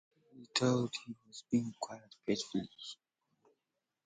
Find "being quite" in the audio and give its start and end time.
1.51-2.15